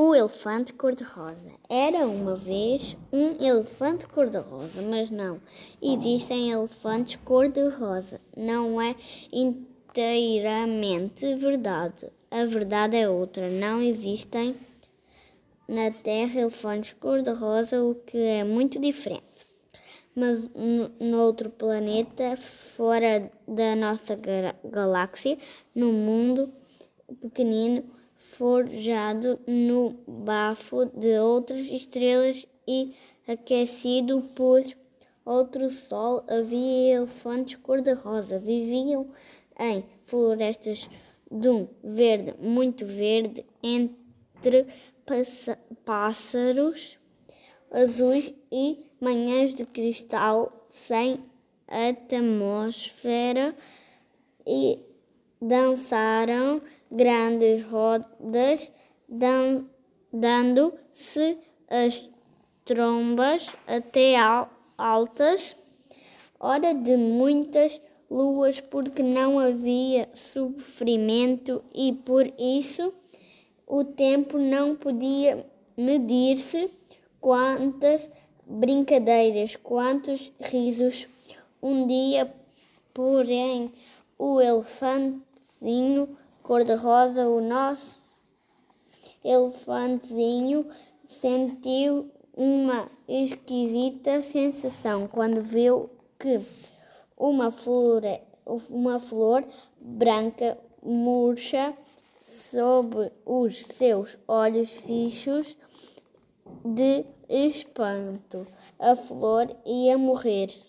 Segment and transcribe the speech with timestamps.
[0.00, 1.50] O elefante cor-de-rosa.
[1.68, 5.40] Era uma vez um elefante cor-de-rosa, mas não
[5.82, 8.20] existem elefantes cor-de-rosa.
[8.36, 8.94] Não é
[9.32, 12.08] inteiramente verdade.
[12.30, 13.50] A verdade é outra.
[13.50, 14.54] Não existem
[15.66, 19.44] na Terra elefantes cor-de-rosa, o que é muito diferente.
[20.14, 20.48] Mas
[21.00, 24.16] no outro planeta, fora da nossa
[24.62, 25.36] galáxia,
[25.74, 26.52] no mundo
[27.20, 27.97] pequenino,
[28.36, 32.94] forjado no bafo de outras estrelas e
[33.26, 34.62] aquecido por
[35.24, 38.38] outro sol, havia elefantes cor-de-rosa.
[38.38, 39.10] Viviam
[39.58, 40.88] em florestas
[41.30, 44.66] de um verde muito verde entre
[45.84, 46.98] pássaros
[47.70, 51.22] azuis e manhãs de cristal sem
[51.66, 53.54] atmosfera
[54.46, 54.80] e
[55.40, 58.72] dançaram grandes rodas,
[59.08, 59.66] dan
[60.12, 61.38] dando-se
[61.68, 62.08] as
[62.64, 64.14] trombas até
[64.76, 65.56] altas,
[66.38, 72.92] hora de muitas luas, porque não havia sofrimento e por isso
[73.66, 75.46] o tempo não podia
[75.76, 76.70] medir-se.
[77.20, 78.08] Quantas
[78.46, 81.06] brincadeiras, quantos risos.
[81.60, 82.32] Um dia,
[82.94, 83.72] porém,
[84.16, 86.16] o elefantezinho
[86.48, 88.00] cor-de-rosa, o nosso
[89.22, 90.66] elefantezinho,
[91.06, 96.40] sentiu uma esquisita sensação quando viu que
[97.18, 98.00] uma flor,
[98.70, 99.44] uma flor
[99.78, 101.76] branca murcha
[102.22, 105.54] sob os seus olhos fixos
[106.64, 108.46] de espanto.
[108.78, 110.67] A flor ia morrer.